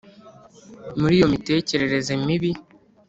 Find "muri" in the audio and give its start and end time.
0.99-1.13